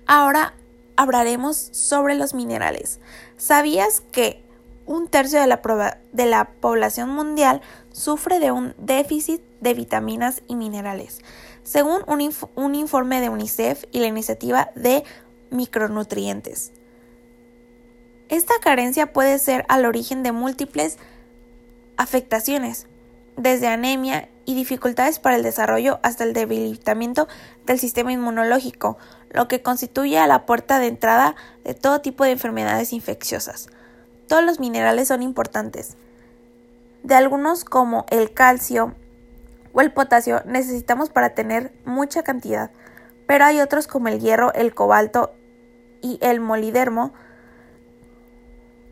Ahora 0.07 0.55
hablaremos 0.97 1.57
sobre 1.57 2.15
los 2.15 2.35
minerales. 2.35 3.01
¿Sabías 3.37 4.03
que 4.13 4.43
un 4.87 5.09
tercio 5.09 5.41
de 5.41 5.47
la, 6.27 6.51
población 6.61 7.11
mundial 7.11 7.63
sufre 7.93 8.39
de 8.39 8.53
un 8.53 8.75
déficit 8.79 9.41
de 9.61 9.75
vitaminas 9.75 10.43
y 10.47 10.57
minerales? 10.57 11.21
Según 11.63 12.03
un 12.07 12.75
informe 12.75 13.21
de 13.21 13.31
UNICEF 13.31 13.85
y 13.91 14.01
la 14.01 14.07
iniciativa 14.07 14.71
de 14.75 15.05
micronutrientes. 15.51 16.73
Esta 18.29 18.55
carencia 18.61 19.13
puede 19.13 19.39
ser 19.39 19.65
al 19.69 19.87
origen 19.87 20.23
de 20.23 20.33
múltiples 20.33 20.99
afectaciones, 21.97 22.87
desde 23.37 23.69
anemia 23.69 24.29
y 24.45 24.55
dificultades 24.55 25.19
para 25.19 25.37
el 25.37 25.43
desarrollo 25.43 26.01
hasta 26.03 26.25
el 26.25 26.33
debilitamiento 26.33 27.29
del 27.67 27.79
sistema 27.79 28.13
inmunológico, 28.13 28.99
lo 29.35 29.49
que 29.49 29.63
constituye 29.63 30.25
la 30.27 30.47
puerta 30.47 30.79
de 30.79 30.87
entrada 30.87 31.35
de 31.65 31.75
todo 31.75 32.01
tipo 32.01 32.25
de 32.25 32.31
enfermedades 32.31 32.93
infecciosas. 32.93 33.69
Todos 34.29 34.45
los 34.45 34.61
minerales 34.61 35.09
son 35.09 35.23
importantes. 35.23 35.97
De 37.03 37.17
algunos 37.17 37.65
como 37.65 38.07
el 38.11 38.33
calcio 38.33 38.95
o 39.75 39.81
el 39.81 39.93
potasio 39.93 40.41
necesitamos 40.47 41.11
para 41.11 41.35
tener 41.35 41.73
mucha 41.85 42.23
cantidad, 42.23 42.71
pero 43.27 43.45
hay 43.45 43.61
otros 43.61 43.89
como 43.89 44.09
el 44.09 44.21
hierro, 44.21 44.55
el 44.55 44.73
cobalto 44.73 45.35
y 46.01 46.19
el 46.23 46.41
molidermo 46.41 47.13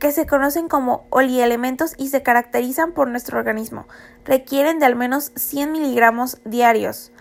que 0.00 0.11
se 0.11 0.26
conocen 0.26 0.68
como 0.68 1.06
olielementos 1.11 1.94
y 1.96 2.08
se 2.08 2.25
caracterizan 2.25 2.90
por 2.92 3.06
nuestro 3.06 3.38
organismo. 3.38 3.87
Requieren 4.25 4.80
de 4.80 4.87
al 4.87 4.96
menos 4.96 5.30
100 5.37 5.70
miligramos 5.70 6.40
diarios. 6.44 7.12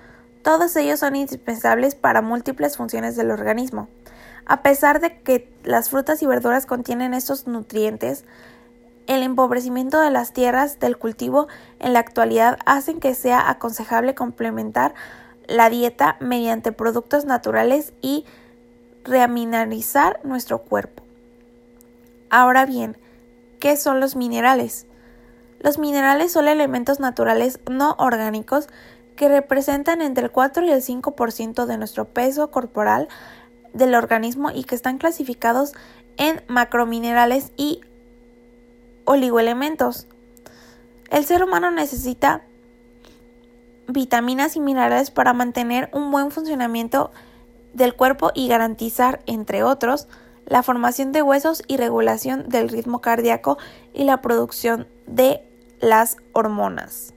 Todos 0.43 0.75
ellos 0.75 0.99
son 0.99 1.15
indispensables 1.15 1.95
para 1.95 2.21
múltiples 2.21 2.77
funciones 2.77 3.15
del 3.15 3.31
organismo. 3.31 3.87
A 4.45 4.63
pesar 4.63 4.99
de 4.99 5.21
que 5.21 5.53
las 5.63 5.89
frutas 5.89 6.21
y 6.23 6.25
verduras 6.25 6.65
contienen 6.65 7.13
estos 7.13 7.45
nutrientes, 7.45 8.25
el 9.07 9.23
empobrecimiento 9.23 9.99
de 9.99 10.09
las 10.09 10.33
tierras 10.33 10.79
del 10.79 10.97
cultivo 10.97 11.47
en 11.79 11.93
la 11.93 11.99
actualidad 11.99 12.57
hacen 12.65 12.99
que 12.99 13.13
sea 13.13 13.49
aconsejable 13.49 14.15
complementar 14.15 14.93
la 15.47 15.69
dieta 15.69 16.17
mediante 16.19 16.71
productos 16.71 17.25
naturales 17.25 17.93
y 18.01 18.25
reaminerizar 19.03 20.19
nuestro 20.23 20.59
cuerpo. 20.59 21.03
Ahora 22.29 22.65
bien, 22.65 22.97
¿qué 23.59 23.75
son 23.75 23.99
los 23.99 24.15
minerales? 24.15 24.85
Los 25.59 25.77
minerales 25.77 26.31
son 26.31 26.47
elementos 26.47 26.99
naturales 26.99 27.59
no 27.69 27.95
orgánicos 27.99 28.67
que 29.21 29.29
representan 29.29 30.01
entre 30.01 30.23
el 30.23 30.31
4 30.31 30.65
y 30.65 30.71
el 30.71 30.81
5% 30.81 31.67
de 31.67 31.77
nuestro 31.77 32.05
peso 32.05 32.49
corporal 32.49 33.07
del 33.71 33.93
organismo 33.93 34.49
y 34.49 34.63
que 34.63 34.73
están 34.73 34.97
clasificados 34.97 35.73
en 36.17 36.41
macrominerales 36.47 37.51
y 37.55 37.81
oligoelementos. 39.05 40.07
El 41.11 41.23
ser 41.23 41.43
humano 41.43 41.69
necesita 41.69 42.41
vitaminas 43.87 44.55
y 44.55 44.59
minerales 44.59 45.11
para 45.11 45.33
mantener 45.33 45.91
un 45.93 46.09
buen 46.09 46.31
funcionamiento 46.31 47.11
del 47.75 47.93
cuerpo 47.93 48.31
y 48.33 48.47
garantizar, 48.47 49.21
entre 49.27 49.61
otros, 49.61 50.07
la 50.47 50.63
formación 50.63 51.11
de 51.11 51.21
huesos 51.21 51.61
y 51.67 51.77
regulación 51.77 52.49
del 52.49 52.69
ritmo 52.69 53.01
cardíaco 53.01 53.59
y 53.93 54.03
la 54.03 54.19
producción 54.19 54.87
de 55.05 55.47
las 55.79 56.17
hormonas. 56.33 57.13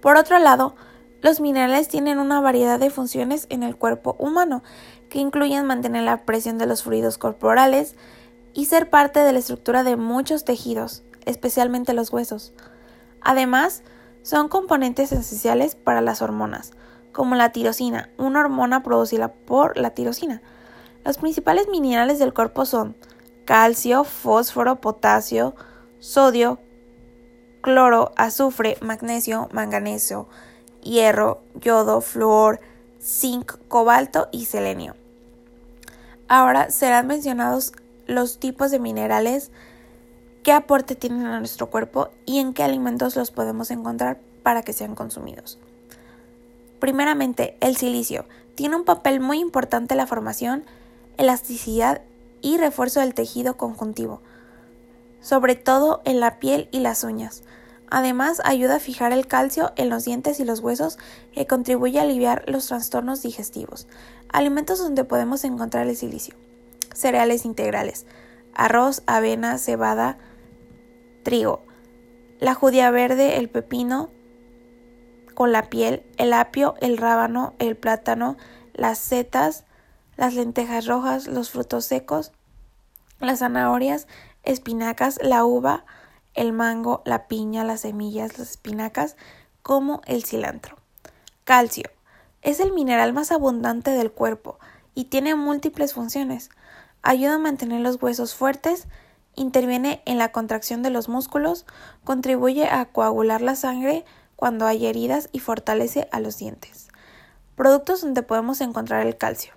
Por 0.00 0.16
otro 0.16 0.38
lado, 0.38 0.74
los 1.20 1.40
minerales 1.40 1.88
tienen 1.88 2.18
una 2.18 2.40
variedad 2.40 2.78
de 2.78 2.90
funciones 2.90 3.46
en 3.50 3.62
el 3.62 3.76
cuerpo 3.76 4.14
humano, 4.18 4.62
que 5.08 5.18
incluyen 5.18 5.66
mantener 5.66 6.02
la 6.02 6.24
presión 6.24 6.58
de 6.58 6.66
los 6.66 6.82
fluidos 6.82 7.18
corporales 7.18 7.96
y 8.54 8.66
ser 8.66 8.90
parte 8.90 9.20
de 9.20 9.32
la 9.32 9.38
estructura 9.38 9.82
de 9.82 9.96
muchos 9.96 10.44
tejidos, 10.44 11.02
especialmente 11.24 11.92
los 11.92 12.12
huesos. 12.12 12.52
Además, 13.20 13.82
son 14.22 14.48
componentes 14.48 15.10
esenciales 15.10 15.74
para 15.74 16.00
las 16.00 16.22
hormonas, 16.22 16.72
como 17.12 17.34
la 17.34 17.50
tirosina, 17.50 18.10
una 18.16 18.40
hormona 18.40 18.82
producida 18.82 19.32
por 19.32 19.76
la 19.76 19.90
tirosina. 19.90 20.42
Los 21.04 21.18
principales 21.18 21.68
minerales 21.68 22.18
del 22.18 22.34
cuerpo 22.34 22.64
son 22.64 22.94
calcio, 23.44 24.04
fósforo, 24.04 24.80
potasio, 24.80 25.54
sodio, 25.98 26.60
cloro, 27.60 28.12
azufre, 28.16 28.76
magnesio, 28.80 29.48
manganeso, 29.52 30.28
hierro, 30.82 31.40
yodo, 31.54 32.00
flúor, 32.00 32.60
zinc, 33.00 33.52
cobalto 33.68 34.28
y 34.32 34.46
selenio. 34.46 34.96
Ahora 36.28 36.70
serán 36.70 37.06
mencionados 37.06 37.72
los 38.06 38.38
tipos 38.38 38.70
de 38.70 38.78
minerales, 38.78 39.50
qué 40.42 40.52
aporte 40.52 40.94
tienen 40.94 41.26
a 41.26 41.38
nuestro 41.38 41.68
cuerpo 41.68 42.10
y 42.26 42.38
en 42.38 42.54
qué 42.54 42.62
alimentos 42.62 43.16
los 43.16 43.30
podemos 43.30 43.70
encontrar 43.70 44.18
para 44.42 44.62
que 44.62 44.72
sean 44.72 44.94
consumidos. 44.94 45.58
Primeramente, 46.80 47.56
el 47.60 47.76
silicio 47.76 48.26
tiene 48.54 48.76
un 48.76 48.84
papel 48.84 49.20
muy 49.20 49.40
importante 49.40 49.94
en 49.94 49.98
la 49.98 50.06
formación, 50.06 50.64
elasticidad 51.16 52.02
y 52.40 52.56
refuerzo 52.56 53.00
del 53.00 53.14
tejido 53.14 53.56
conjuntivo, 53.56 54.22
sobre 55.20 55.54
todo 55.54 56.02
en 56.04 56.20
la 56.20 56.38
piel 56.38 56.68
y 56.70 56.80
las 56.80 57.04
uñas. 57.04 57.42
Además, 57.90 58.42
ayuda 58.44 58.76
a 58.76 58.80
fijar 58.80 59.12
el 59.12 59.26
calcio 59.26 59.72
en 59.76 59.88
los 59.88 60.04
dientes 60.04 60.40
y 60.40 60.44
los 60.44 60.60
huesos 60.60 60.98
que 61.32 61.46
contribuye 61.46 61.98
a 61.98 62.02
aliviar 62.02 62.44
los 62.46 62.66
trastornos 62.66 63.22
digestivos. 63.22 63.86
Alimentos 64.28 64.78
donde 64.78 65.04
podemos 65.04 65.44
encontrar 65.44 65.86
el 65.86 65.96
silicio. 65.96 66.34
Cereales 66.94 67.46
integrales. 67.46 68.06
Arroz, 68.52 69.02
avena, 69.06 69.56
cebada, 69.56 70.18
trigo. 71.22 71.64
La 72.40 72.54
judía 72.54 72.90
verde, 72.90 73.38
el 73.38 73.48
pepino 73.48 74.10
con 75.34 75.52
la 75.52 75.70
piel, 75.70 76.02
el 76.16 76.32
apio, 76.32 76.74
el 76.80 76.98
rábano, 76.98 77.54
el 77.60 77.76
plátano, 77.76 78.36
las 78.74 78.98
setas, 78.98 79.64
las 80.16 80.34
lentejas 80.34 80.86
rojas, 80.86 81.28
los 81.28 81.50
frutos 81.50 81.84
secos, 81.84 82.32
las 83.20 83.38
zanahorias, 83.38 84.08
espinacas, 84.42 85.18
la 85.22 85.44
uva, 85.44 85.84
el 86.34 86.52
mango, 86.52 87.02
la 87.04 87.26
piña, 87.26 87.64
las 87.64 87.80
semillas, 87.80 88.38
las 88.38 88.50
espinacas, 88.50 89.16
como 89.62 90.00
el 90.06 90.24
cilantro. 90.24 90.76
Calcio. 91.44 91.90
Es 92.42 92.60
el 92.60 92.72
mineral 92.72 93.12
más 93.12 93.32
abundante 93.32 93.90
del 93.90 94.12
cuerpo 94.12 94.58
y 94.94 95.04
tiene 95.06 95.34
múltiples 95.34 95.94
funciones. 95.94 96.50
Ayuda 97.02 97.34
a 97.34 97.38
mantener 97.38 97.80
los 97.80 98.00
huesos 98.00 98.34
fuertes, 98.34 98.86
interviene 99.34 100.02
en 100.04 100.18
la 100.18 100.32
contracción 100.32 100.82
de 100.82 100.90
los 100.90 101.08
músculos, 101.08 101.66
contribuye 102.04 102.68
a 102.68 102.86
coagular 102.86 103.40
la 103.40 103.56
sangre 103.56 104.04
cuando 104.36 104.66
hay 104.66 104.86
heridas 104.86 105.28
y 105.32 105.40
fortalece 105.40 106.08
a 106.12 106.20
los 106.20 106.38
dientes. 106.38 106.88
Productos 107.56 108.02
donde 108.02 108.22
podemos 108.22 108.60
encontrar 108.60 109.06
el 109.06 109.16
calcio. 109.16 109.52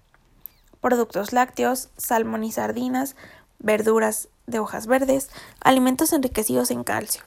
Productos 0.79 1.33
lácteos, 1.33 1.89
salmón 1.97 2.43
y 2.43 2.51
sardinas, 2.51 3.15
verduras 3.61 4.29
de 4.47 4.59
hojas 4.59 4.87
verdes, 4.87 5.29
alimentos 5.61 6.13
enriquecidos 6.13 6.71
en 6.71 6.83
calcio. 6.83 7.23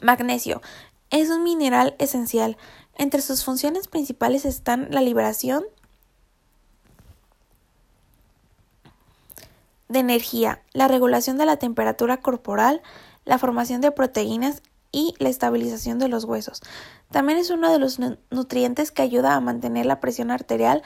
Magnesio 0.00 0.62
es 1.10 1.30
un 1.30 1.42
mineral 1.42 1.96
esencial. 1.98 2.56
Entre 2.96 3.22
sus 3.22 3.44
funciones 3.44 3.88
principales 3.88 4.44
están 4.44 4.88
la 4.90 5.00
liberación 5.00 5.64
de 9.88 9.98
energía, 9.98 10.62
la 10.72 10.86
regulación 10.86 11.36
de 11.36 11.46
la 11.46 11.56
temperatura 11.56 12.18
corporal, 12.18 12.80
la 13.24 13.38
formación 13.38 13.80
de 13.80 13.90
proteínas 13.90 14.62
y 14.92 15.14
la 15.18 15.28
estabilización 15.28 15.98
de 15.98 16.08
los 16.08 16.24
huesos. 16.24 16.62
También 17.10 17.38
es 17.38 17.50
uno 17.50 17.72
de 17.72 17.78
los 17.78 17.98
nutrientes 18.30 18.92
que 18.92 19.02
ayuda 19.02 19.34
a 19.34 19.40
mantener 19.40 19.86
la 19.86 20.00
presión 20.00 20.30
arterial 20.30 20.82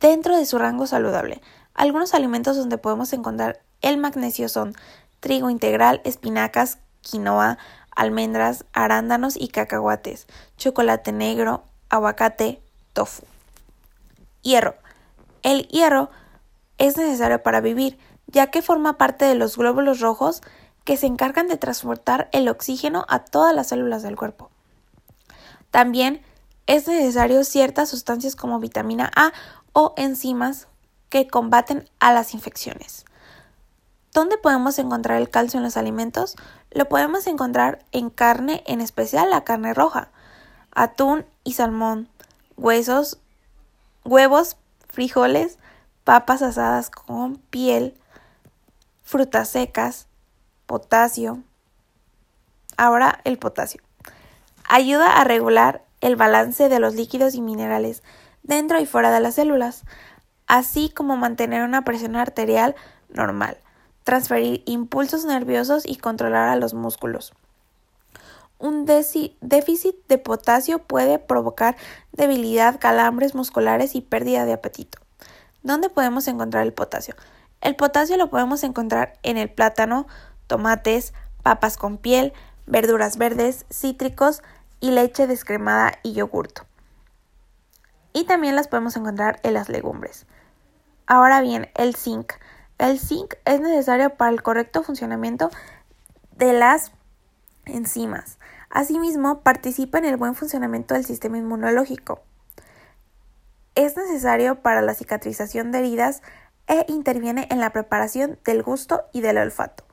dentro 0.00 0.36
de 0.36 0.46
su 0.46 0.58
rango 0.58 0.86
saludable. 0.86 1.40
Algunos 1.74 2.14
alimentos 2.14 2.56
donde 2.56 2.78
podemos 2.78 3.12
encontrar 3.12 3.60
el 3.80 3.98
magnesio 3.98 4.48
son 4.48 4.74
trigo 5.20 5.50
integral, 5.50 6.00
espinacas, 6.04 6.78
quinoa, 7.00 7.58
almendras, 7.94 8.64
arándanos 8.72 9.36
y 9.36 9.48
cacahuates, 9.48 10.26
chocolate 10.56 11.12
negro, 11.12 11.64
aguacate, 11.88 12.62
tofu. 12.92 13.24
Hierro. 14.42 14.74
El 15.42 15.66
hierro 15.68 16.10
es 16.78 16.96
necesario 16.96 17.42
para 17.42 17.60
vivir, 17.60 17.98
ya 18.26 18.48
que 18.48 18.62
forma 18.62 18.98
parte 18.98 19.24
de 19.24 19.34
los 19.34 19.56
glóbulos 19.56 20.00
rojos 20.00 20.42
que 20.84 20.96
se 20.96 21.06
encargan 21.06 21.48
de 21.48 21.56
transportar 21.56 22.28
el 22.32 22.48
oxígeno 22.48 23.04
a 23.08 23.20
todas 23.20 23.54
las 23.54 23.68
células 23.68 24.02
del 24.02 24.16
cuerpo. 24.16 24.50
También 25.70 26.22
es 26.66 26.86
necesario 26.86 27.44
ciertas 27.44 27.88
sustancias 27.88 28.36
como 28.36 28.58
vitamina 28.58 29.10
A 29.14 29.32
o 29.72 29.94
enzimas 29.96 30.68
que 31.12 31.28
combaten 31.28 31.86
a 32.00 32.10
las 32.14 32.32
infecciones. 32.32 33.04
¿Dónde 34.14 34.38
podemos 34.38 34.78
encontrar 34.78 35.20
el 35.20 35.28
calcio 35.28 35.58
en 35.58 35.62
los 35.62 35.76
alimentos? 35.76 36.36
Lo 36.70 36.88
podemos 36.88 37.26
encontrar 37.26 37.84
en 37.92 38.08
carne, 38.08 38.64
en 38.66 38.80
especial 38.80 39.28
la 39.28 39.44
carne 39.44 39.74
roja, 39.74 40.08
atún 40.74 41.26
y 41.44 41.52
salmón, 41.52 42.08
huesos, 42.56 43.18
huevos, 44.06 44.56
frijoles, 44.88 45.58
papas 46.02 46.40
asadas 46.40 46.88
con 46.88 47.36
piel, 47.36 47.94
frutas 49.02 49.50
secas, 49.50 50.06
potasio. 50.64 51.42
Ahora 52.78 53.20
el 53.24 53.36
potasio. 53.36 53.82
Ayuda 54.64 55.20
a 55.20 55.24
regular 55.24 55.84
el 56.00 56.16
balance 56.16 56.70
de 56.70 56.80
los 56.80 56.94
líquidos 56.94 57.34
y 57.34 57.42
minerales 57.42 58.02
dentro 58.42 58.80
y 58.80 58.86
fuera 58.86 59.10
de 59.10 59.20
las 59.20 59.34
células 59.34 59.84
así 60.52 60.90
como 60.90 61.16
mantener 61.16 61.62
una 61.64 61.82
presión 61.82 62.14
arterial 62.14 62.76
normal, 63.08 63.56
transferir 64.04 64.62
impulsos 64.66 65.24
nerviosos 65.24 65.82
y 65.86 65.96
controlar 65.96 66.50
a 66.50 66.56
los 66.56 66.74
músculos. 66.74 67.32
Un 68.58 68.84
déficit 68.84 69.96
de 70.08 70.18
potasio 70.18 70.80
puede 70.80 71.18
provocar 71.18 71.78
debilidad, 72.12 72.78
calambres 72.78 73.34
musculares 73.34 73.94
y 73.94 74.02
pérdida 74.02 74.44
de 74.44 74.52
apetito. 74.52 74.98
¿Dónde 75.62 75.88
podemos 75.88 76.28
encontrar 76.28 76.66
el 76.66 76.74
potasio? 76.74 77.14
El 77.62 77.74
potasio 77.74 78.18
lo 78.18 78.28
podemos 78.28 78.62
encontrar 78.62 79.14
en 79.22 79.38
el 79.38 79.48
plátano, 79.48 80.06
tomates, 80.48 81.14
papas 81.42 81.78
con 81.78 81.96
piel, 81.96 82.34
verduras 82.66 83.16
verdes, 83.16 83.64
cítricos 83.70 84.42
y 84.80 84.90
leche 84.90 85.26
descremada 85.26 85.92
y 86.02 86.12
yogurto. 86.12 86.66
Y 88.12 88.24
también 88.24 88.54
las 88.54 88.68
podemos 88.68 88.94
encontrar 88.96 89.40
en 89.44 89.54
las 89.54 89.70
legumbres. 89.70 90.26
Ahora 91.12 91.42
bien, 91.42 91.68
el 91.74 91.94
zinc. 91.94 92.32
El 92.78 92.98
zinc 92.98 93.34
es 93.44 93.60
necesario 93.60 94.16
para 94.16 94.30
el 94.30 94.42
correcto 94.42 94.82
funcionamiento 94.82 95.50
de 96.38 96.54
las 96.54 96.90
enzimas. 97.66 98.38
Asimismo, 98.70 99.42
participa 99.42 99.98
en 99.98 100.06
el 100.06 100.16
buen 100.16 100.34
funcionamiento 100.34 100.94
del 100.94 101.04
sistema 101.04 101.36
inmunológico. 101.36 102.22
Es 103.74 103.94
necesario 103.94 104.62
para 104.62 104.80
la 104.80 104.94
cicatrización 104.94 105.70
de 105.70 105.80
heridas 105.80 106.22
e 106.66 106.86
interviene 106.88 107.46
en 107.50 107.60
la 107.60 107.74
preparación 107.74 108.38
del 108.46 108.62
gusto 108.62 109.02
y 109.12 109.20
del 109.20 109.36
olfato. 109.36 109.84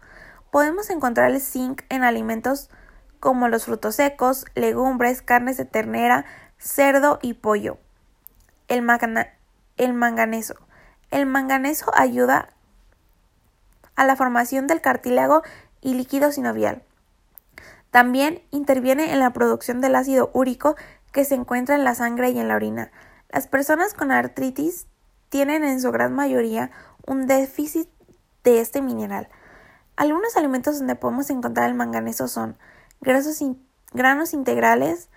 Podemos 0.51 0.89
encontrar 0.89 1.31
el 1.31 1.41
zinc 1.41 1.81
en 1.89 2.05
alimentos 2.05 2.69
como 3.19 3.49
los 3.49 3.65
frutos 3.65 3.95
secos, 3.95 4.45
legumbres, 4.55 5.21
carnes 5.21 5.57
de 5.57 5.65
ternera, 5.65 6.23
cerdo 6.59 7.19
y 7.21 7.33
pollo. 7.33 7.77
El, 8.69 8.87
el 9.75 9.93
manganeso. 9.93 10.55
El 11.11 11.25
manganeso 11.25 11.91
ayuda 11.95 12.49
a 13.95 14.05
la 14.05 14.15
formación 14.15 14.67
del 14.67 14.81
cartílago 14.81 15.41
y 15.81 15.93
líquido 15.93 16.31
sinovial. 16.31 16.83
También 17.91 18.41
interviene 18.51 19.11
en 19.11 19.19
la 19.19 19.33
producción 19.33 19.81
del 19.81 19.95
ácido 19.95 20.29
úrico 20.33 20.75
que 21.11 21.25
se 21.25 21.35
encuentra 21.35 21.75
en 21.75 21.83
la 21.83 21.95
sangre 21.95 22.29
y 22.29 22.39
en 22.39 22.47
la 22.47 22.55
orina. 22.55 22.91
Las 23.29 23.47
personas 23.47 23.93
con 23.93 24.11
artritis 24.11 24.87
tienen 25.29 25.63
en 25.63 25.81
su 25.81 25.91
gran 25.91 26.13
mayoría 26.13 26.71
un 27.05 27.27
déficit 27.27 27.89
de 28.43 28.61
este 28.61 28.81
mineral. 28.81 29.29
Algunos 29.95 30.37
alimentos 30.37 30.77
donde 30.77 30.95
podemos 30.95 31.29
encontrar 31.29 31.67
el 31.67 31.75
manganeso 31.75 32.27
son 32.27 32.57
granos 33.01 34.33
integrales, 34.33 35.09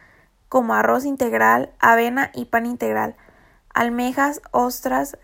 como 0.49 0.75
arroz 0.75 1.05
integral, 1.05 1.73
avena 1.79 2.31
y 2.35 2.47
pan 2.47 2.67
integral, 2.67 3.17
almejas, 3.73 4.43
ostras, 4.51 5.17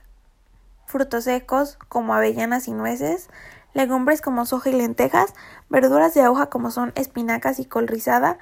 frutos 0.89 1.25
secos 1.25 1.79
como 1.89 2.15
avellanas 2.15 2.67
y 2.67 2.73
nueces, 2.73 3.29
legumbres 3.75 4.23
como 4.23 4.47
soja 4.47 4.71
y 4.71 4.73
lentejas, 4.73 5.35
verduras 5.69 6.15
de 6.15 6.27
hoja 6.27 6.47
como 6.47 6.71
son 6.71 6.93
espinacas 6.97 7.61
y 7.61 7.67
col 7.67 7.87
rizada, 7.87 8.39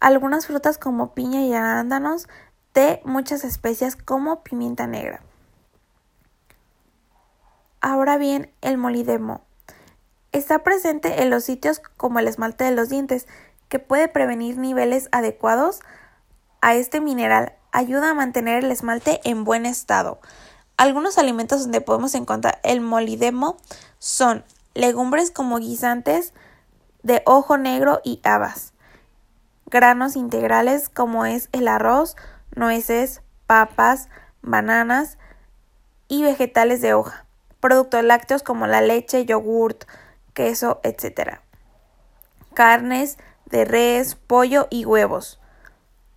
algunas 0.00 0.46
frutas 0.46 0.78
como 0.78 1.12
piña 1.12 1.40
y 1.42 1.52
arándanos, 1.52 2.28
té, 2.72 3.02
muchas 3.04 3.42
especias 3.42 3.96
como 3.96 4.44
pimienta 4.44 4.86
negra. 4.86 5.22
Ahora 7.80 8.16
bien, 8.16 8.52
el 8.60 8.78
molidemo. 8.78 9.42
Está 10.30 10.60
presente 10.60 11.22
en 11.22 11.30
los 11.30 11.44
sitios 11.44 11.80
como 11.96 12.20
el 12.20 12.28
esmalte 12.28 12.64
de 12.64 12.70
los 12.70 12.88
dientes, 12.88 13.26
que 13.68 13.80
puede 13.80 14.06
prevenir 14.06 14.56
niveles 14.56 15.08
adecuados 15.10 15.80
a 16.60 16.74
este 16.74 17.00
mineral. 17.00 17.54
Ayuda 17.72 18.10
a 18.10 18.14
mantener 18.14 18.62
el 18.62 18.70
esmalte 18.70 19.20
en 19.24 19.42
buen 19.42 19.66
estado. 19.66 20.20
Algunos 20.76 21.16
alimentos 21.16 21.62
donde 21.62 21.80
podemos 21.80 22.14
encontrar 22.14 22.60
el 22.62 22.82
molidemo 22.82 23.56
son 23.98 24.44
legumbres 24.74 25.30
como 25.30 25.58
guisantes 25.58 26.34
de 27.02 27.22
ojo 27.24 27.56
negro 27.56 28.00
y 28.04 28.20
habas, 28.24 28.74
granos 29.66 30.16
integrales 30.16 30.90
como 30.90 31.24
es 31.24 31.48
el 31.52 31.68
arroz, 31.68 32.14
nueces, 32.54 33.22
papas, 33.46 34.08
bananas 34.42 35.16
y 36.08 36.22
vegetales 36.22 36.82
de 36.82 36.92
hoja, 36.92 37.24
productos 37.60 38.04
lácteos 38.04 38.42
como 38.42 38.66
la 38.66 38.82
leche, 38.82 39.24
yogurt, 39.24 39.84
queso, 40.34 40.80
etc. 40.82 41.38
Carnes 42.52 43.16
de 43.46 43.64
res, 43.64 44.14
pollo 44.14 44.68
y 44.70 44.84
huevos. 44.84 45.40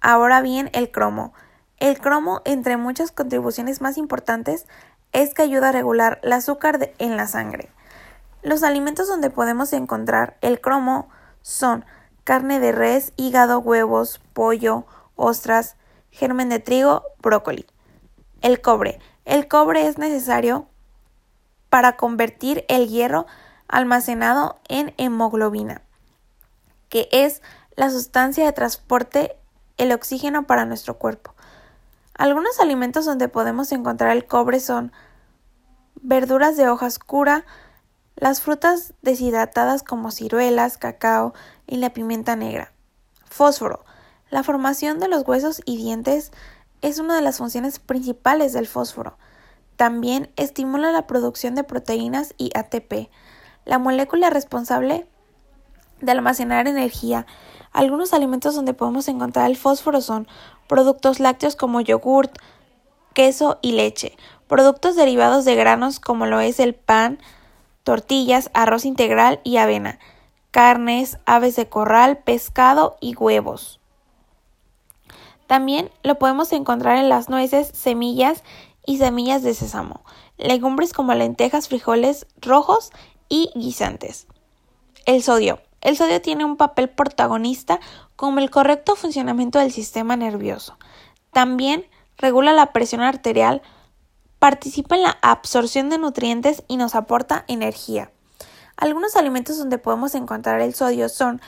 Ahora 0.02 0.42
bien, 0.42 0.70
el 0.74 0.92
cromo. 0.92 1.34
El 1.80 2.00
cromo, 2.00 2.42
entre 2.44 2.76
muchas 2.76 3.12
contribuciones 3.12 3.80
más 3.80 3.98
importantes, 3.98 4.66
es 5.14 5.34
que 5.34 5.44
ayuda 5.44 5.70
a 5.70 5.72
regular 5.72 6.20
el 6.24 6.34
azúcar 6.34 6.92
en 6.98 7.16
la 7.18 7.28
sangre. 7.28 7.70
Los 8.42 8.64
alimentos 8.64 9.08
donde 9.08 9.30
podemos 9.30 9.72
encontrar 9.74 10.38
el 10.42 10.60
cromo 10.62 11.10
son 11.42 11.86
carne 12.24 12.60
de 12.60 12.72
res, 12.72 13.14
hígado, 13.16 13.60
huevos, 13.60 14.22
pollo, 14.34 14.86
ostras, 15.16 15.78
germen 16.12 16.50
de 16.50 16.60
trigo, 16.60 17.04
brócoli. 17.22 17.66
El 18.42 18.62
cobre. 18.62 19.00
El 19.26 19.48
cobre 19.48 19.88
es 19.88 19.98
necesario 19.98 20.68
para 21.70 21.98
convertir 21.98 22.66
el 22.68 22.88
hierro 22.88 23.26
almacenado 23.68 24.60
en 24.68 24.94
hemoglobina, 24.98 25.82
que 26.90 27.08
es 27.12 27.42
la 27.76 27.90
sustancia 27.90 28.46
de 28.46 28.54
transporte 28.54 29.38
el 29.78 29.92
oxígeno 29.92 30.46
para 30.46 30.66
nuestro 30.66 30.98
cuerpo. 30.98 31.34
Algunos 32.20 32.60
alimentos 32.60 33.06
donde 33.06 33.30
podemos 33.30 33.72
encontrar 33.72 34.12
el 34.12 34.26
cobre 34.28 34.60
son 34.60 34.92
verduras 36.02 36.58
de 36.58 36.68
hoja 36.68 36.88
oscura, 36.88 37.46
las 38.18 38.42
frutas 38.42 38.94
deshidratadas 39.02 39.84
como 39.84 40.12
ciruelas, 40.12 40.78
cacao 40.78 41.34
y 41.66 41.78
la 41.78 41.94
pimienta 41.94 42.36
negra. 42.36 42.74
Fósforo. 43.30 43.86
La 44.30 44.44
formación 44.44 45.00
de 45.00 45.08
los 45.08 45.26
huesos 45.26 45.62
y 45.64 45.78
dientes 45.78 46.34
es 46.82 47.00
una 47.00 47.16
de 47.16 47.22
las 47.22 47.38
funciones 47.38 47.80
principales 47.80 48.52
del 48.52 48.68
fósforo. 48.68 49.18
También 49.78 50.30
estimula 50.36 50.92
la 50.92 51.08
producción 51.08 51.56
de 51.56 51.64
proteínas 51.64 52.34
y 52.38 52.52
ATP, 52.54 53.10
la 53.64 53.80
molécula 53.80 54.30
responsable 54.30 55.10
de 56.02 56.12
almacenar 56.12 56.68
energía. 56.68 57.26
Algunos 57.72 58.14
alimentos 58.14 58.56
donde 58.56 58.74
podemos 58.74 59.08
encontrar 59.08 59.50
el 59.50 59.56
fósforo 59.56 60.02
son 60.02 60.28
productos 60.70 61.20
lácteos 61.20 61.56
como 61.56 61.82
yogurt, 61.82 62.32
queso 63.14 63.58
y 63.64 63.72
leche, 63.72 64.16
productos 64.48 64.96
derivados 64.96 65.44
de 65.44 65.56
granos 65.56 66.00
como 66.00 66.28
lo 66.28 66.40
es 66.40 66.60
el 66.60 66.76
pan, 66.76 67.20
tortillas, 67.84 68.52
arroz 68.54 68.86
integral 68.86 69.42
y 69.44 69.58
avena, 69.58 69.98
carnes, 70.52 71.18
aves 71.26 71.56
de 71.56 71.68
corral, 71.68 72.20
pescado 72.20 72.98
y 73.02 73.16
huevos. 73.16 73.80
También 75.48 75.90
lo 76.04 76.20
podemos 76.20 76.54
encontrar 76.54 76.98
en 76.98 77.10
las 77.10 77.30
nueces, 77.30 77.72
semillas 77.74 78.44
y 78.86 79.00
semillas 79.00 79.42
de 79.42 79.56
sésamo, 79.56 80.02
legumbres 80.38 80.94
como 80.94 81.16
lentejas, 81.16 81.68
frijoles 81.68 82.28
rojos 82.40 82.92
y 83.28 83.50
guisantes. 83.56 84.28
El 85.08 85.24
sodio. 85.24 85.60
El 85.82 85.96
sodio 85.96 86.22
tiene 86.22 86.46
un 86.46 86.58
papel 86.58 86.90
protagonista 86.90 87.80
como 88.16 88.40
el 88.40 88.50
correcto 88.50 88.96
funcionamiento 88.96 89.60
del 89.60 89.72
sistema 89.72 90.16
nervioso. 90.16 90.78
También 91.32 91.86
regula 92.18 92.54
la 92.54 92.74
presión 92.74 93.02
arterial, 93.02 93.62
participa 94.40 94.96
en 94.96 95.04
la 95.04 95.18
absorción 95.22 95.90
de 95.90 95.98
nutrientes 95.98 96.64
y 96.68 96.78
nos 96.78 96.96
aporta 96.96 97.46
energía. 97.48 98.12
Algunos 98.76 99.16
alimentos 99.16 99.58
donde 99.58 99.78
podemos 99.78 100.16
encontrar 100.16 100.62
el 100.62 100.74
sodio 100.74 101.10
son 101.10 101.42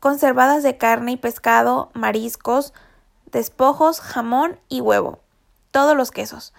conservadas 0.00 0.62
de 0.62 0.76
carne 0.76 1.12
y 1.12 1.16
pescado, 1.16 1.90
mariscos, 1.94 2.72
despojos, 3.26 4.00
jamón 4.00 4.58
y 4.68 4.80
huevo, 4.80 5.20
todos 5.70 5.96
los 5.96 6.10
quesos, 6.10 6.52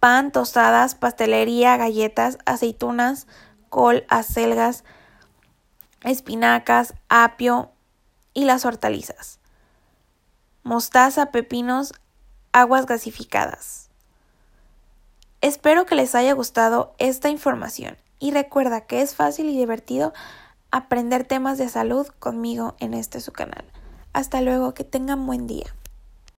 pan, 0.00 0.32
tostadas, 0.32 0.94
pastelería, 0.94 1.76
galletas, 1.76 2.38
aceitunas, 2.44 3.26
col, 3.68 4.04
acelgas, 4.08 4.84
espinacas, 6.04 6.94
apio 7.08 7.70
y 8.34 8.44
las 8.44 8.64
hortalizas. 8.64 9.38
Mostaza, 10.62 11.26
pepinos, 11.26 11.92
aguas 12.52 12.86
gasificadas. 12.86 13.88
Espero 15.40 15.86
que 15.86 15.96
les 15.96 16.14
haya 16.14 16.32
gustado 16.34 16.94
esta 16.98 17.28
información 17.28 17.96
y 18.18 18.30
recuerda 18.30 18.82
que 18.82 19.02
es 19.02 19.14
fácil 19.14 19.48
y 19.48 19.56
divertido 19.56 20.12
aprender 20.70 21.24
temas 21.24 21.58
de 21.58 21.68
salud 21.68 22.06
conmigo 22.20 22.76
en 22.78 22.94
este 22.94 23.20
su 23.20 23.32
canal. 23.32 23.64
Hasta 24.12 24.40
luego, 24.40 24.74
que 24.74 24.84
tengan 24.84 25.26
buen 25.26 25.46
día. 25.46 25.74